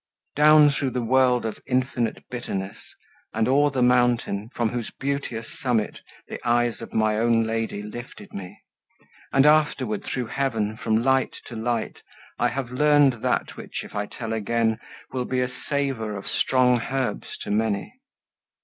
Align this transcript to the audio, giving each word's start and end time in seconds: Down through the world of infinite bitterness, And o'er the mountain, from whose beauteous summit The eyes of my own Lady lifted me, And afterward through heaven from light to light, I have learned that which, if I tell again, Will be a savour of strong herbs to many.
Down 0.35 0.71
through 0.71 0.89
the 0.89 1.03
world 1.03 1.45
of 1.45 1.59
infinite 1.67 2.23
bitterness, 2.31 2.75
And 3.35 3.47
o'er 3.47 3.69
the 3.69 3.83
mountain, 3.83 4.49
from 4.55 4.69
whose 4.69 4.89
beauteous 4.89 5.45
summit 5.61 5.99
The 6.27 6.39
eyes 6.43 6.81
of 6.81 6.91
my 6.91 7.19
own 7.19 7.43
Lady 7.43 7.83
lifted 7.83 8.33
me, 8.33 8.57
And 9.31 9.45
afterward 9.45 10.03
through 10.03 10.25
heaven 10.25 10.75
from 10.75 11.03
light 11.03 11.35
to 11.45 11.55
light, 11.55 12.01
I 12.39 12.47
have 12.47 12.71
learned 12.71 13.21
that 13.21 13.55
which, 13.57 13.83
if 13.83 13.93
I 13.93 14.07
tell 14.07 14.33
again, 14.33 14.79
Will 15.11 15.25
be 15.25 15.39
a 15.41 15.51
savour 15.69 16.15
of 16.15 16.25
strong 16.25 16.81
herbs 16.81 17.37
to 17.41 17.51
many. 17.51 17.93